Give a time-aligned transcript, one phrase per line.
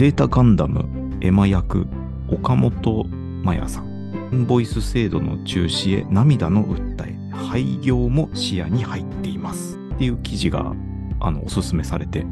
[0.00, 0.88] ゼータガンダム
[1.20, 1.86] エマ役
[2.26, 4.30] 岡本真也さん。
[4.32, 9.76] インボイス制度の中止へ涙の訴え、廃業も視野に入っています。
[9.96, 10.74] っていう記事が、
[11.20, 12.24] あの、おすすめされて。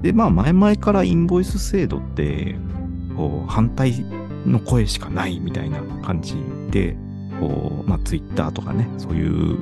[0.00, 2.54] で、まあ、前々からインボイス制度って、
[3.16, 3.94] こう、反対
[4.46, 6.36] の声しかないみたいな感じ
[6.70, 6.96] で、
[7.40, 9.58] こう、まあ、ツイッターとかね、そういう、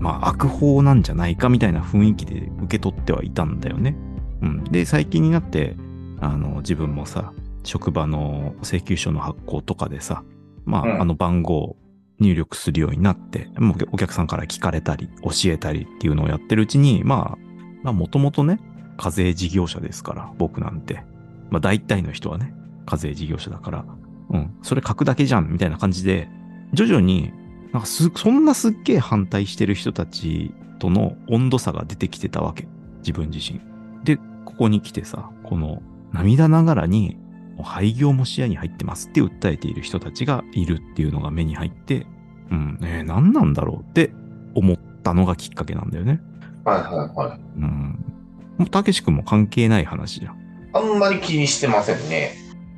[0.00, 3.94] まあ、悪法なんじゃないかみたいな雰囲気で受け取ってはいたんだよね。
[4.42, 4.64] うん。
[4.64, 5.76] で、最近になって、
[6.20, 7.32] あの、自分もさ、
[7.64, 10.22] 職場の請求書の発行とかでさ、
[10.64, 11.76] まあ、うんあの番号を
[12.18, 17.38] 入力するようになって、もうお客さんから聞かれたり、教えたりっていうのをやってるうちに、まあ、
[17.82, 18.58] まあ、もともとね、
[18.96, 21.04] 課税事業者ですから、僕なんて。
[21.50, 22.54] まあ、大体の人はね、
[22.86, 23.84] 課税事業者だから、
[24.30, 26.28] うん、それ書くだけじゃん、みたいな感じで、
[26.72, 27.32] 徐々に、
[27.72, 32.66] なんかす、そんなすっげえ反対してる人たちとの温度差が出てきてたわけ。
[33.00, 33.60] 自分自身。
[34.04, 35.82] で、ここに来てさ、この
[36.16, 37.16] 涙ながらに、
[37.62, 42.06] 廃業も視野に入ってますって訴えている人たちがいるっていうのが目に入って、
[42.50, 44.12] うん、えー何なんだろうって
[44.54, 46.20] 思ったのがきっかけなんだよね。
[46.64, 47.40] はいはいはい。
[47.58, 48.04] うん。
[48.58, 50.36] もう、たけし君も関係ない話じゃん。
[50.72, 52.32] あんまり気にしてませんね。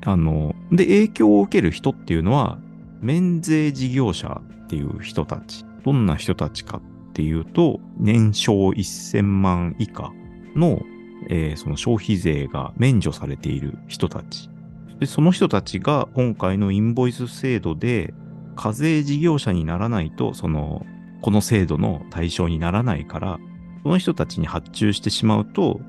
[0.04, 2.58] あの、で、影響を受ける人っていうのは、
[3.00, 5.64] 免税事業者っていう人たち。
[5.84, 10.12] どんな人たちかっていうと、年商1000万以下
[10.54, 10.80] の、
[11.28, 14.50] えーその消費税が免除されている人たち。
[14.98, 18.12] で、その人たちが今回のインボイス制度で、
[18.56, 20.84] 課税事業者にならないと、その、
[21.22, 23.38] この制度の対象にならないから、
[23.84, 25.80] その人たちに発注してしまうと、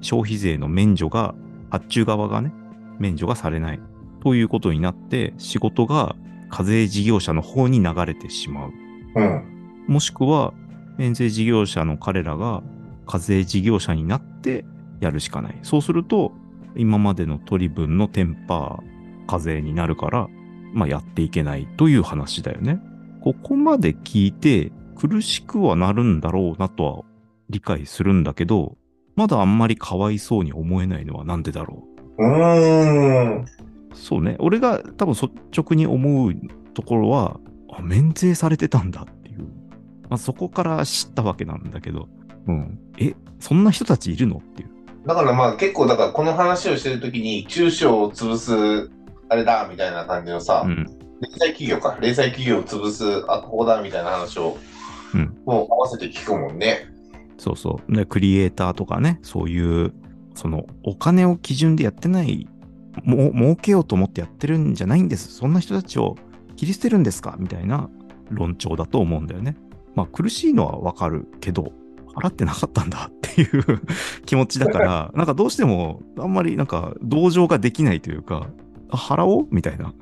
[0.00, 1.34] 消費税の免除が、
[1.70, 2.52] 発注側がね、
[2.98, 3.80] 免除がされない
[4.22, 6.16] ということになって、仕事が
[6.50, 8.72] 課税事業者の方に流れてしまう。
[9.14, 9.84] うん。
[9.86, 10.52] もしくは、
[10.96, 12.62] 免税事業者の彼らが
[13.06, 14.64] 課税事業者になって
[15.00, 15.58] やるしかない。
[15.62, 16.32] そうすると、
[16.76, 20.28] 今までの取り分のテンパー課税になるから、
[20.72, 22.80] まあやっていけないという話だよね。
[23.20, 27.04] ここまで聞いて苦しくはなるんだろうなとは
[27.50, 28.76] 理解するんだけど、
[29.16, 31.84] まだあんまりかわいそうに思えないのはなんでだろ
[32.18, 33.44] ううーん。
[33.94, 34.36] そうね。
[34.38, 36.34] 俺が多分率直に思う
[36.74, 37.40] ところは、
[37.72, 39.48] あ、免税されてたんだっていう。
[40.08, 42.08] まあ、そこから知ったわけなんだけど、
[42.46, 42.78] うん。
[42.98, 44.70] え、そんな人たちいるのっていう。
[45.08, 48.90] だからまあ結構だからこの話をしてるときに中小を潰す
[49.28, 50.84] あれだみたいな感じのさ、うん。
[51.20, 54.56] 零細企業か零細企業を潰す悪法だみたいな話を、
[55.14, 56.86] うんもう合わせて聞くもんね。
[57.38, 57.92] そうそう。
[57.92, 59.94] で、クリエイターとかね、そういう、
[60.34, 62.46] その、お金を基準でやってない、
[63.04, 65.32] もう、儲けようと思ってやってるんじゃないんです。
[65.32, 66.16] そんな人たちを
[66.56, 67.36] 切り捨てるんですか？
[67.38, 67.88] みたいな
[68.30, 69.56] 論調だと思うんだよね。
[69.94, 71.72] まあ、苦しいのはわかるけど、
[72.20, 73.82] 払ってなかったんだっていう
[74.26, 78.48] 気持ちだから、 なんかどうしても、あんまりなんか、同情ができないというか、
[78.90, 79.94] あ払おうみたいな。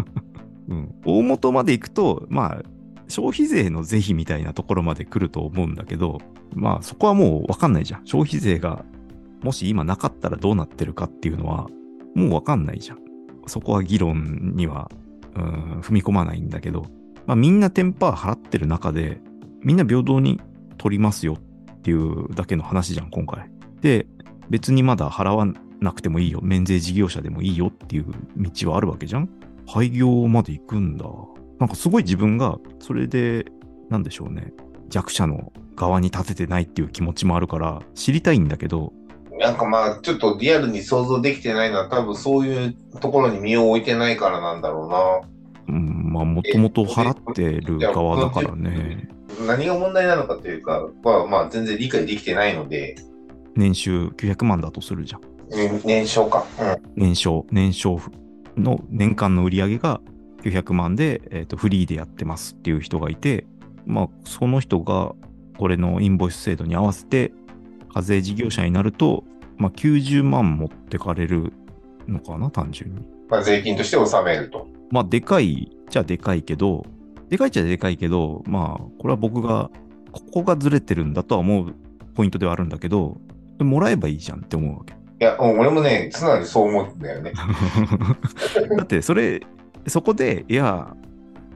[0.68, 0.94] うん。
[1.04, 2.62] 大元まで行くと、まあ、
[3.08, 6.18] 消費税の是非みたいなところまで来ると思うんだけど、
[6.54, 8.06] まあそこはもうわかんないじゃん。
[8.06, 8.84] 消費税が
[9.42, 11.68] もし今なかったらどうなってるかっていうのは
[12.14, 12.98] もうわかんないじゃん。
[13.46, 14.90] そこは議論には、
[15.36, 16.86] うん、踏み込まないんだけど、
[17.26, 19.20] まあみんなテンパー払ってる中で、
[19.62, 20.40] みんな平等に
[20.78, 21.38] 取りますよっ
[21.86, 23.48] ていうだけの話じゃん、今回。
[23.80, 24.08] で、
[24.50, 25.46] 別にまだ払わ
[25.78, 26.40] なくてもいいよ。
[26.42, 29.28] 免税事業者でもいいよっていう道はあるわけじゃん。
[29.68, 31.06] 廃業まで行くんだ。
[31.60, 33.46] なんかすごい自分が、それで、
[33.88, 34.52] なんでしょうね。
[34.88, 38.92] 弱者の側に立ててないっていう気持ちもあるから、知りたいんだけど、
[39.38, 45.22] なんかまあちょっとリアルに想像できてないのは多分そういうところに身を置いてないからなんだろ
[45.68, 49.08] うん、まあ、もともと払ってる側だからね。
[49.40, 52.96] 何が問題なのかというかはまあ全然理解できてないので、
[53.54, 55.20] 年収900万だとするじゃん。
[55.50, 56.46] 年年少か。
[56.60, 56.76] うん。
[56.94, 58.00] 年商、年商
[58.56, 60.00] の年間の売り上げが
[60.42, 63.46] 900万で、えーとフリーでやってますっていう人がいて、
[63.86, 65.12] まあ、その人が
[65.58, 67.32] これのインボイス制度に合わせて
[67.94, 69.24] 課税事業者になると、
[69.56, 71.52] まあ、90万持ってかれる
[72.06, 73.06] のかな、単純に。
[73.28, 74.66] まあ税金として納めると。
[74.90, 76.84] まあ、でかいっちゃでかいけど、
[77.28, 79.70] でかいっちゃでかいけど、まあ、これは僕が、
[80.12, 81.74] ここがずれてるんだとは思う
[82.14, 83.18] ポイントではあるんだけど、
[83.58, 84.94] もらえばいいじゃんって思うわけ。
[84.94, 87.32] いや、うん俺もね、素直にそう思うんだよね。
[88.76, 89.40] だって、それ、
[89.86, 90.94] そこで、いや、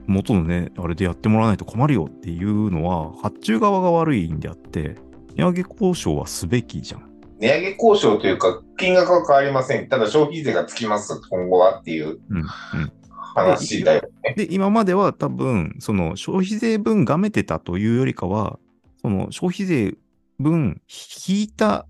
[0.07, 4.95] 元のね、あれでやってもらわないと困るよっていうのは、発注側が悪いんであって、
[5.35, 7.11] 値上げ交渉はすべきじゃん。
[7.39, 9.87] 値上げ交渉というか、金額は変わりません。
[9.87, 12.37] ただ消費税がつきます、今後はっていううん。
[12.37, 12.45] うん。
[13.33, 14.09] 話だよ。
[14.35, 18.59] で、今までは多分、その消費税分がめてたというよりかは、
[19.01, 19.95] その消費税
[20.39, 20.81] 分
[21.27, 21.85] 引いた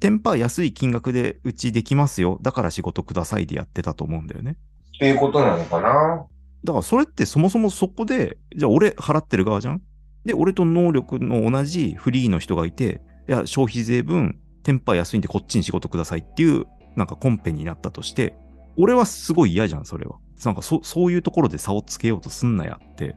[0.00, 2.38] テンパー安い金額でうちできますよ。
[2.42, 4.56] だから仕事くださいでやってたと思うんだよね。
[4.96, 6.26] っていうことなのかな。
[6.64, 9.82] だからそれってそもそもそこで、じゃあ俺払ってる側じゃん？
[10.24, 16.64] で、俺と能力の同じフリーの人がいて、いや、消費税分、テンパー安いんでこっちに仕事くださいっていう、
[16.96, 18.34] なんかコンペになったとして、
[18.76, 20.16] 俺はすごい嫌じゃん、それは。
[20.44, 23.16] なんかそそういうところで差をつけようとすんなやって、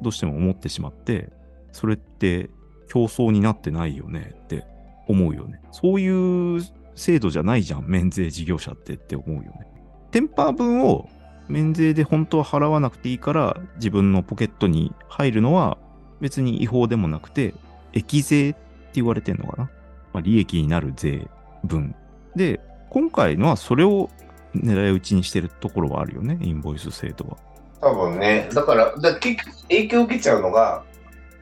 [0.00, 1.30] どうしても思ってしまって、
[1.72, 2.50] それって
[2.88, 4.64] 競争になってないよねって
[5.08, 5.60] 思うよね。
[5.70, 6.62] そういう
[6.94, 9.66] 制度じゃないじゃん、免税事業者ってって思うよね。
[10.10, 11.08] テンパー分を
[11.48, 15.78] 免税で本当は払わなくていいから自分のポケットに入るのは
[16.20, 17.54] 別に違法でもなくて、
[17.92, 18.60] 益税って
[18.94, 19.70] 言われてんのかな。
[20.12, 21.26] まあ、利益になる税
[21.64, 21.94] 分。
[22.36, 22.60] で、
[22.90, 24.10] 今回のはそれを
[24.54, 27.36] 狙い撃ちにしてるところはあるよね、インボイス制度は。
[27.80, 28.48] 多分ね。
[28.52, 30.84] だから、だ結局影響を受けちゃうのが、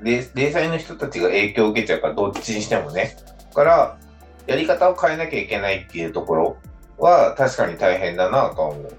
[0.03, 3.17] 零細の人たちが影響を受けちゃうから、どっちにしてもね。
[3.51, 3.99] だから、
[4.47, 6.57] やり方を変えなきゃいけないっていうところ
[6.99, 8.93] は、確かに大変だなとは思う。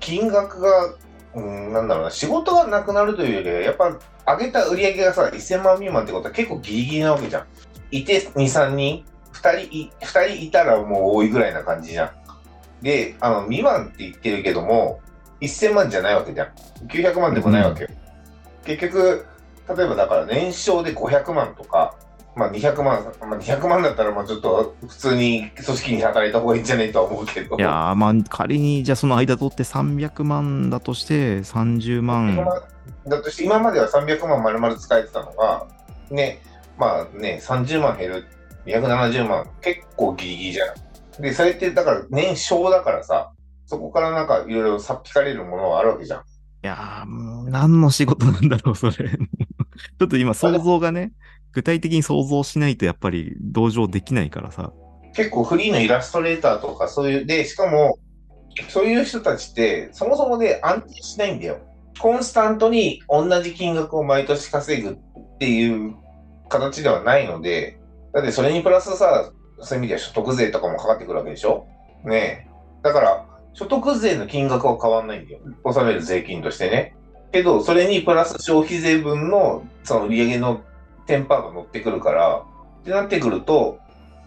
[0.00, 0.94] 金額が、
[1.34, 7.46] うん、なんだろうな、仕事がなくなるというよりは、やっぱ、上げた売り上げがさ、1000万未満ってことは結構ギリギリなわけじゃん。
[7.90, 12.23] いて、2、3人、2人い、2人いたらもう多いぐらいな感じじゃん。
[12.84, 15.00] で、あの、未満って言ってるけども、
[15.40, 16.48] 1000万じゃないわけじゃん。
[16.86, 17.88] 900万でもないわけよ。
[18.64, 19.26] 結局、
[19.74, 21.96] 例えばだから年商で500万とか、
[22.36, 27.56] まあ200万、まあ、200万だったらまあちょっと普通に組織に働いた方がいいんじゃないとは思うけど。
[27.56, 32.36] いやー、まあ仮にじゃあその間取って300万だとして30万。
[33.06, 35.66] だとして今までは300万丸々使えてたのが、
[36.10, 36.42] ね、
[36.76, 38.26] まあね、30万減る、
[38.66, 40.68] 270万、結構ギリギリじゃん。
[41.20, 43.32] で、それってだから年商だからさ、
[43.66, 46.20] そこからなんかいろいろさっぴかれるものはあるわけじゃん。
[46.20, 46.22] い
[46.62, 49.10] やー、もう何の仕事なんだろう、それ。
[49.10, 51.12] ちょっと今想像がね、
[51.52, 54.72] 具体的に想像しないとやっぱり同情できないからさ。
[55.14, 57.98] 結構フリーのイラストレーターとかそういう、で、しかも、
[58.68, 61.58] そういう人たちって、そもそもで安定しないんだよ。
[62.00, 65.94] コンスタントに同じ金額を毎年稼ぐっていう
[66.48, 67.78] 形ではないので、
[68.12, 69.30] だってそれにプラスさ、
[69.60, 71.66] そういう意味では所得税とかもかかってくるわけでしょ？
[72.04, 72.50] ねえ。
[72.82, 75.40] だから、所得税の金額は変わんないんだよ。
[75.62, 76.94] 納める税金としてね。
[77.32, 80.60] けど、それにプラス消費税分の、その売上の
[81.06, 82.42] テンパーが乗ってくるから、
[82.80, 83.78] ってなってくると、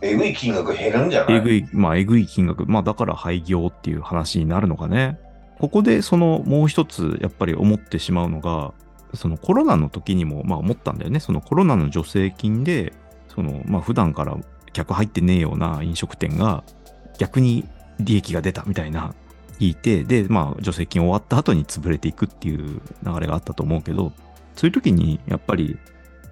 [0.01, 1.37] えぐい金額減るんじゃない？
[1.37, 2.65] えぐい、まあえぐい金額。
[2.65, 5.19] まあだから廃業っていう話になるのかね。
[5.59, 8.73] ここでそのもう一つやっぱり思ってしまうのが、
[9.15, 11.19] そのコロナの時にもまあ思ったんだよね。
[11.19, 12.93] そのコロナの助成金で、
[13.27, 14.37] そのまあ普段から
[14.77, 16.63] 客入ってねえような飲食店が
[17.17, 17.67] 逆に
[17.99, 19.13] 利益が出たみたいな
[19.59, 24.11] 聞いて、で、まあ助成金終わった後に潰れていくっていう流れがあったと思うけど、
[24.55, 25.77] そういう時にやっぱり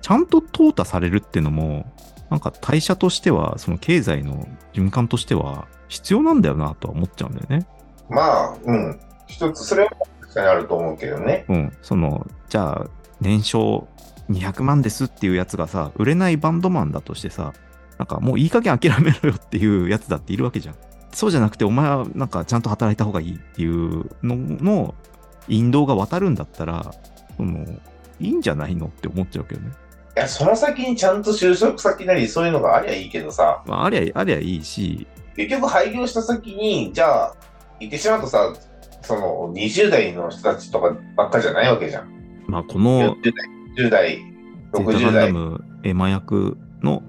[0.01, 1.91] ちゃんと淘汰されるっていうのも、
[2.29, 7.67] なんか会社としては、その経済の循環としては必要なんだよなとは思っちゃうんだよね。
[8.09, 8.99] まあ、うん。
[9.27, 9.89] 一つ、それは
[10.21, 11.45] 確かにあると思うけどね。
[11.49, 11.73] うん。
[11.81, 12.87] その、じゃあ、
[13.21, 13.87] 年商
[14.29, 17.53] 200万ですっていうやつがさ、売れないバンドマンだとしてさ、
[17.97, 20.75] なんかもういい加減諦めろよっていうやつだっているわけじゃん。
[21.11, 24.95] そうじゃなくて、お前はなんかちゃんと働いた方がいいっていうのの
[25.47, 26.93] 引導が渡るんだったら、
[27.37, 27.65] その、
[28.19, 29.71] いいんじゃないのって思っちゃうけどね。
[30.17, 37.35] いや、その先にちゃんと就職先なり、そういうのがありゃいいけどさ、まあ、ありゃ、ありゃいいし、結局廃業した先に、じゃあ、
[37.79, 38.53] 言ってしまうとさ、
[39.01, 42.09] その、20代の人たちとかばっかじゃないわけじゃん。
[42.47, 43.33] まあ、この40
[43.77, 45.31] 代、10代、ゼータガ60ンダ代。
[45.33, 47.03] ムエマ役の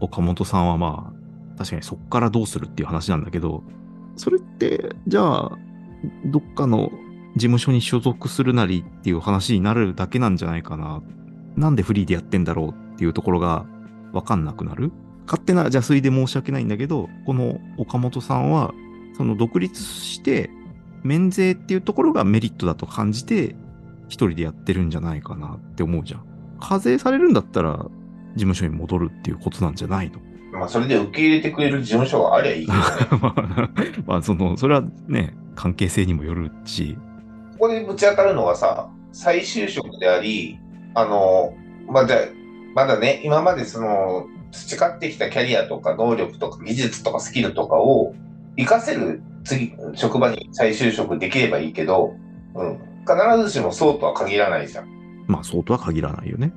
[0.00, 3.62] 岡本さんはまあ、確かにそっからどうするっていう話なんだけど、
[4.16, 5.58] それって、じゃあ、
[6.26, 6.90] どっかの
[7.36, 11.02] 事務所に所属するなりっていう話になるだけなんじゃないかな。
[11.56, 13.66] なんでフリーでやってんだろうっていうところが
[14.12, 14.92] わかんなくなる？
[15.26, 18.72] 勝手な邪推で申し訳ないんだけど、この岡本さんは、
[19.16, 20.50] その独立して、
[21.02, 23.56] 免税っていうところがメリットだと感じて、
[24.08, 26.24] 一人でやってるんじゃないかなって思うじゃん。
[26.60, 27.86] 課税されるんだったら、
[28.36, 30.20] 事務所に戻るっていうことなんじゃないの？
[30.52, 32.82] まあ、それで受け入れてくれる事務所がありゃいいけどね。
[33.20, 33.70] まあ、
[34.06, 36.96] まあ、その、それはね、関係性にもよるし、
[37.58, 40.58] ここでぶち当たるのはさ、再就職であり、
[40.94, 41.54] あの、
[41.88, 42.20] まあ、じゃあ
[42.74, 48.14] まだね、今までその、培ってきたキャリアとか能力とか技術とかスキルとかを
[48.56, 52.14] 活かせる次、職場に再就職できればいいけど、
[52.54, 52.78] うん。
[53.06, 54.86] 必ずしもそうとは限らないじゃん。
[55.26, 56.52] まあ、そうとは限らないよね。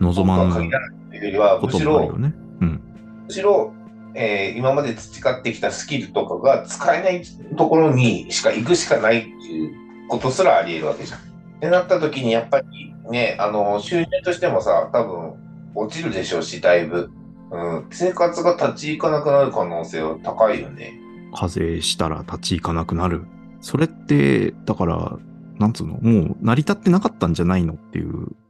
[0.00, 2.34] 望まそうんとは限らないというよりは、むしろ、ね。
[2.60, 2.80] うん。
[3.26, 3.72] むしろ、
[4.14, 7.22] えー今まで培ってきたスキルとかが使えない
[7.56, 11.18] ところにしか行くしかないっていうことすらあり得るわけじゃん。
[11.18, 11.22] っ
[11.60, 15.34] てなった時にやっぱりね、あの、収入としてもさ、多分
[15.74, 17.10] 落ちるでしょうし、だいぶ。
[17.50, 20.94] うん、生活が立ち行かなくなる可能性は高いよね。
[21.34, 23.26] 課税したら立ち行かなくなる。
[23.60, 25.18] それって、だから、
[25.58, 28.43] なんつうの、もう成り立ってなかったんじゃないのっていう、あ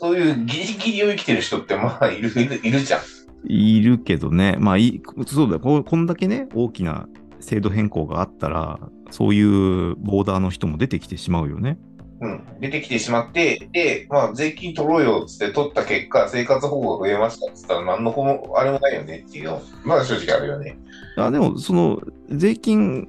[0.00, 3.00] そういうギリギリを生きてる人ってまあいる、いるいるじゃん。
[3.46, 7.08] いるけどね、まあいい、そうだよこう、こんだけね、大きな
[7.40, 11.78] 制度変更があったら、そういうボーダーの人も出てきてしまうよね。
[12.20, 20.78] うん、出てきてしまって、で、まあ、税金取ろうよっつって取った結果、生活保護が増えましたっつったら、何の子もあれもないよねっていうの、まだ正直あるよね。
[21.16, 22.00] あでも、その、
[22.30, 23.06] 税金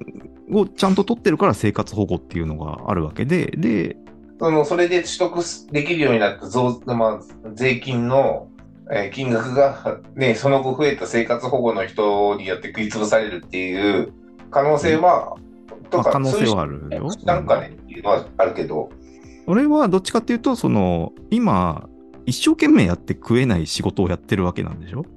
[0.52, 3.96] をちゃんと取ってるから生活保護っていうのがあるわけで、で、
[4.38, 8.48] その、それで取得できるようになった増、まあ、税金の、
[8.90, 14.12] えー金額が、ね、その後増えた生活保護の人によって食い潰されるっていう
[14.50, 15.36] 可能性は、
[15.90, 17.08] とか、まあ可能性はあるるよ。
[17.24, 18.90] なんかねっていうのはあるけど、
[19.48, 21.88] 俺はどっちかっていうと、その、今、
[22.26, 25.02] 一生懸命やって食えない仕事をやってるわけなんでしょ？
[25.02, 25.10] だか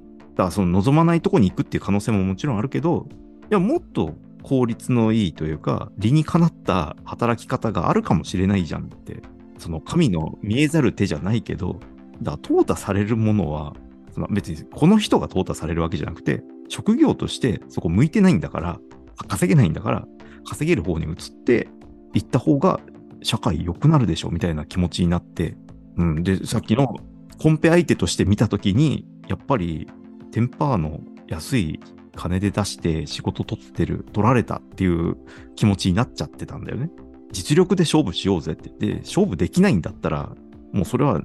[0.44, 3.06] ら、その望まないとこに行くっていう可能性ももちろんあるけど、
[3.50, 9.22] いや、もっと効率のいいというか、理にかなった働き方があるかもしれないじゃんって、
[9.58, 11.80] その神の見えざる手じゃないけど、
[12.22, 13.74] だから、淘汰されるものは、
[14.12, 18.80] その別にこの人が淘汰されるわけじゃなくて、職業としてそこ向いてないんだから、
[19.28, 20.06] 稼げないんだから、
[20.44, 21.68] 稼げる方に移って
[22.14, 22.80] いった方が
[23.22, 25.56] 社会良くなるでしょみたいな気持ちになって、
[25.96, 26.96] うん、で、さっきの
[27.38, 29.88] コンペ相手として見たときに、やっぱり
[30.32, 31.80] テンパーの安い
[32.16, 35.16] 金で出して仕事取ってる、取られたっていう
[35.56, 36.90] 気持ちになっちゃってたんだよね。
[37.32, 38.70] 実力で勝負しようぜって。
[38.86, 40.32] で、勝負できないんだったら、
[40.72, 41.22] もうそれは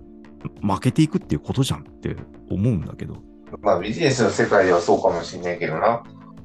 [0.62, 2.16] 負けていくっていうことじゃんって
[2.50, 3.18] 思うんだけど、
[3.62, 6.04] まあビジネスの世界ではそうかもしれないけどな。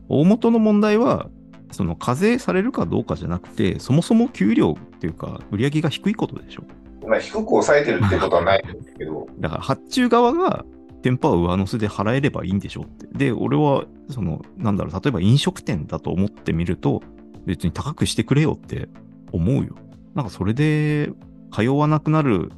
[0.08, 1.28] 大元の問題は、
[1.72, 6.62] その課税されるかどうかじゃなくて、そもそも給料っていうか、売り上げが低いことでしょ。
[7.06, 10.64] まあ低く抑えてるってことはないんだけど、 だから発注側が
[11.02, 13.06] テンパを上乗せで払えればいいんでしょって。
[13.12, 17.02] で、俺は、その、なんだろう、例えば飲食店だと思ってみると、
[17.46, 18.88] 別に高くしてくれよって
[19.32, 19.74] 思うよ。
[20.14, 21.10] なんかそれで、
[21.52, 22.50] 通わなくなる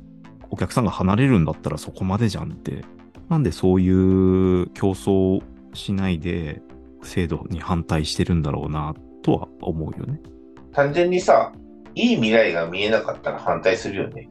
[0.50, 2.84] お客さんが離れるんだったらそこまでじゃんって。
[3.28, 6.60] なんでそういう競争しないで
[7.02, 10.20] 制度に反対してるんだろうなとは思うよね。
[10.72, 11.52] 単純にさ、
[11.94, 14.28] いい未来が見えなかったら反対するよね。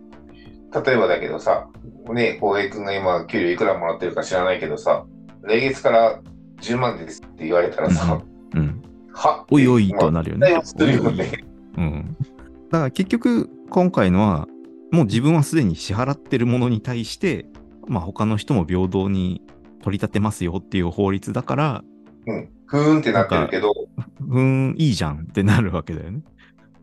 [0.74, 1.68] 例えばだけどさ、
[2.14, 5.06] ね、浩平君が今給料いくらもらってるか知らないけどさ、
[5.44, 6.22] 来月から
[6.62, 8.22] 10万ですって言われたらさ、
[8.56, 8.82] うん。
[9.14, 10.62] はおいおいとはななるよね。
[10.64, 11.44] するよね。
[11.78, 12.16] うん。
[12.72, 14.48] だから結局、今回のは、
[14.92, 17.46] もう自分はすでに支払ってるものに対して、
[17.88, 19.42] まあ他の人も平等に
[19.84, 21.84] 取り立てますよっていう法律だから、
[22.28, 22.50] うん。
[22.66, 23.74] ふーんってなってるけど、
[24.30, 26.22] うーん、いいじゃんってなるわけだよね。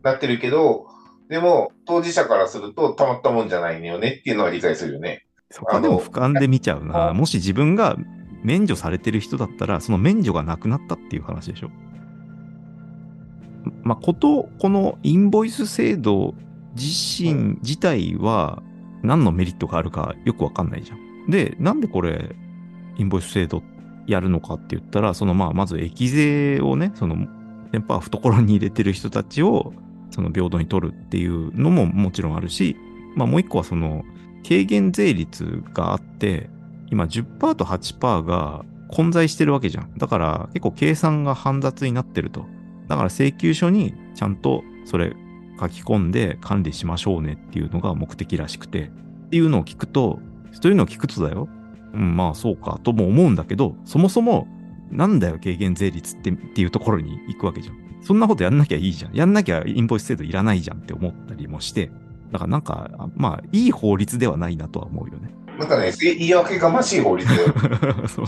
[0.03, 0.87] なってるけど、
[1.29, 5.25] でも、当事者からすると、たまったもんじゃないよねっていうのは理解するよね。
[5.51, 7.09] そこはでも俯瞰で見ちゃうな。
[7.09, 7.97] あもし自分が
[8.43, 11.69] 免除されてる人だったら、その免除がなくなったっていう話でしょ。
[13.83, 16.33] まあ、こと、このインボイス制度
[16.75, 16.87] 自
[17.23, 18.63] 身自体は
[19.03, 21.29] 何のメリットがあるかよくわかんないじゃん。
[21.29, 22.35] で、なんでこれ、
[22.97, 23.61] インボイス制度
[24.07, 27.27] やるのかって言ったら、そのまあ、まず益税をね、その、
[27.71, 29.73] 電波懐に入れてる人たちを、
[30.11, 32.75] その平等に取るっていうのももちろんあるし、
[33.15, 34.03] まあもう一個はその、
[34.47, 36.49] 軽減税率があって、
[36.91, 39.97] 今10%と8%が混在してるわけじゃん。
[39.97, 42.45] だから結構計算が煩雑になってると。
[42.87, 45.15] だから請求書にちゃんとそれ
[45.59, 48.91] 書き込んで管理しましょうねっていうのが目的らしくて。
[49.29, 50.19] っていうのを聞くと、
[50.51, 51.47] そういうのを聞くとだよ。
[51.93, 54.47] うん、まあそうかとも思うんだけど、そもそも
[54.91, 57.88] なんだよ軽減税率ってっていうところに行くわけじゃん。
[58.01, 59.13] そんなことやんなきゃいいじゃん。
[59.15, 61.91] やんなきゃインボイス制度いらないじゃんって思ったりもして。
[62.31, 65.29] だからなんか、あまあいい法律ではないなとは思うよね。
[65.59, 67.29] なんかね、言い訳がましい法律。
[68.07, 68.25] そう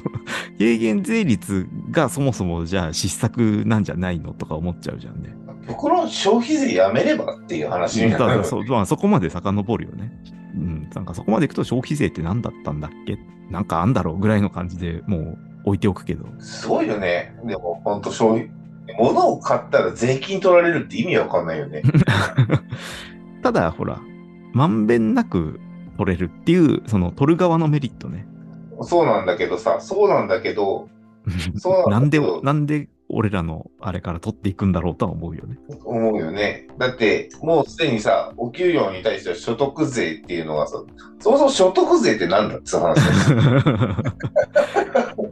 [0.57, 5.33] 軽減税率がそもそもじゃあ失策なんじゃないのとか思っちゃうじゃんね。
[5.67, 10.11] 極論消費税やめればっていう話になるだからそう、まあ、そこまで遡るよね。
[10.55, 10.89] うん。
[10.93, 13.17] なんかそこまでいくと消費税って何だったんだっけ？
[13.49, 16.25] なんかあんだろうぐらいの感じでもう置いておくけど。
[16.39, 17.33] すごいよね。
[17.45, 18.49] でも、本当消費、
[18.97, 21.81] 物を買ったら税金取られるって意味わかんないよね。
[23.43, 23.99] ただ、ほら、
[24.53, 25.59] まんべんなく
[25.97, 28.27] 取れるっていう、その取る側のメリットね。
[28.81, 30.89] そうなんだけどさ、そうなんだけど、
[31.57, 35.57] そうなんでなんで俺らのあれから取っていくんだろうとは思うよね。
[35.85, 36.67] 思うよね。
[36.79, 40.81] だって、もうすでにさ、お給料に対しては所得税っていうのがさ、
[41.19, 42.57] そもそも所得税ってなんだ？
[42.57, 42.99] って話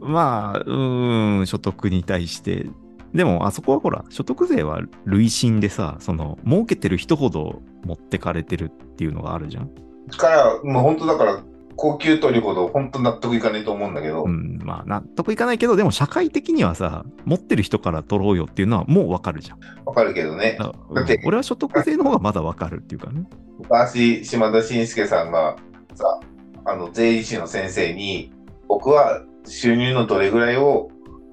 [0.02, 2.66] まあ、うーん、所得に対して。
[3.14, 9.70] でも、あそこはほら、所得税は累進でさ、その、儲けてる人ほど持ってかれてるっていうのがあるじゃん。
[10.16, 11.42] から、もう本当だから、
[11.76, 19.58] 高級取りほど本当納得いかないと思うんだけど、うん、まあ納得いかないけど、でも社会的にはさ、持ってる人から取ろうよっていうのはもうわかるじゃん。
[19.86, 20.58] わかるけどね。
[20.58, 23.24] だだって俺は所得税の方がまだわかるっていうかね。
[23.58, 25.56] 昔、島田紳介さんが
[25.94, 26.20] さ、
[26.66, 28.30] あの、税理士の先生に、
[28.68, 30.90] 僕は収入のどれぐらいを、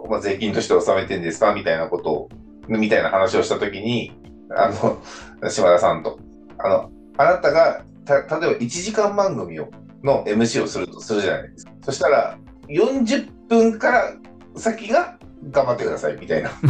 [0.09, 1.53] まあ、税金として納めてんですか？
[1.53, 2.29] みたいなことを、
[2.67, 4.13] みたいな話をしたときに、
[4.55, 4.97] あの、
[5.49, 6.19] 島田さんと、
[6.59, 9.69] あの、あなたが、た例えば1時間番組を、
[10.03, 11.71] の MC をするとするじゃないですか。
[11.81, 12.37] そしたら、
[12.69, 14.13] 40分から
[14.55, 15.17] 先が
[15.51, 16.49] 頑張ってください、みたいな。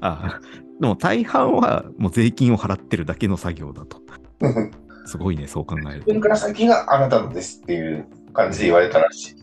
[0.00, 0.40] ああ
[0.80, 3.98] でも大半はもう税金を払ってるだけの作業だと。
[5.06, 9.36] すごいね、そう考える分から先があなたのですっていう感じで言われたらしい。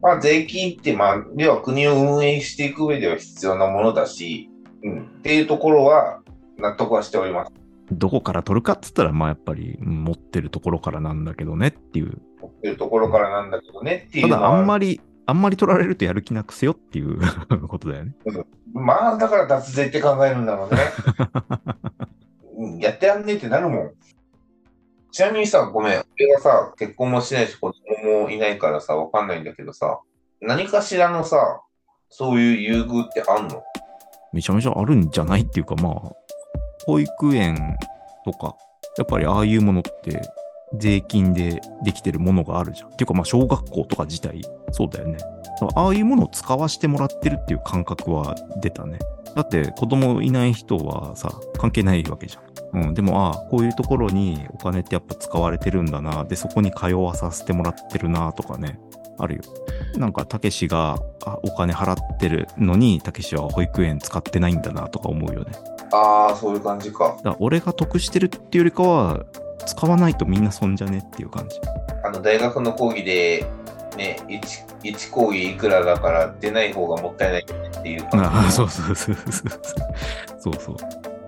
[0.00, 4.48] まあ、税金って、まあ、要は国を運営していく上では必要なものだし、
[4.84, 6.20] うん、っていうところは
[6.58, 7.52] 納得はしております。
[7.90, 12.20] どこから取るかっつったら、まあやっぱりうん持ってるところからなんだけどねっていう。
[12.44, 14.58] っていうところからなんだけどねっていただうのは。
[14.58, 17.18] あんまり、あんまり取られるとやる気なくせよっていう
[17.68, 18.14] ことだよね。
[18.72, 20.80] まあ、だから脱税って考えるんだろうね。
[22.56, 23.92] うんやってやんねえってなるもん。
[25.18, 26.04] ちなみにさ、ごめん。
[26.16, 29.98] 俺はさ、結婚もしないし、子供もいないからさ、わかんないんだけどさ、
[30.40, 31.60] 何かしらのさ、
[32.08, 33.64] そういう優遇ってあんの？
[34.32, 36.12] めちゃめちゃあるんじゃないっていうか、まあ、
[36.86, 37.76] 保育園
[38.24, 38.54] とか、
[38.96, 40.22] やっぱりああいうものって
[40.76, 42.90] 税金でできてるものがあるじゃん。
[42.90, 45.18] っていうか、まあ、小学校とか自体、そうだよね。
[45.74, 49.00] ああいうものを使わせてもらってるっていう感覚は出たね。
[49.34, 52.47] だって子供いない人はさ、関係ないわけじゃん。
[52.72, 56.24] うん、でも、ああ、こういうところにお金ってやっぱ使われてるんだな。
[56.24, 58.78] で、そこに通わさせてもらってるなとかね。
[59.18, 59.42] あるよ。
[59.96, 65.52] なんか、たけしがあお金払ってるのに、たけしは保育園使ってないんだなとか思うよね。
[65.92, 67.16] ああ、そういう感じか。
[67.22, 69.24] だ俺が得してるっていうよりかは、
[69.66, 71.58] 使わないとみんな損じゃねっていう感じ。
[72.04, 73.46] あの、大学の講義で、
[73.96, 74.40] ね、1,
[74.84, 78.26] 1講義いくらだから出ない方がもったいないよねっていう感じ。
[78.26, 79.60] ああ、そうそうそうそうそう。
[80.38, 80.76] そうそう。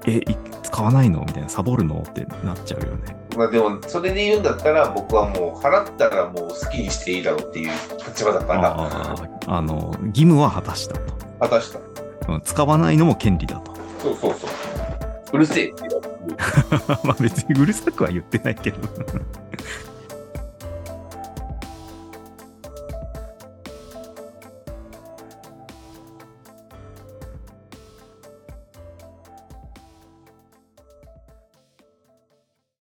[0.06, 0.24] え、い
[0.62, 1.20] 使わないの？
[1.20, 2.04] みたいな、サボるの？
[2.08, 3.16] ってなっちゃうよね。
[3.36, 7.70] まあでも、それで言うんだったら、僕はもう払ったらもう好きにしていいだろうっていう
[8.06, 9.14] 立場だから、あ
[9.46, 11.00] あ、あの、義務は果たしたと。
[11.40, 11.78] 果たした。
[12.32, 13.74] うん使わないのも権利だと。
[14.02, 14.50] そうそうそう。
[15.32, 16.08] うるせえって言われ
[16.96, 18.78] て まあ別にうるさくは言ってないけど。